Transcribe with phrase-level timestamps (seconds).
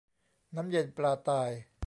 [0.55, 1.51] น้ำเย็นปลาตาย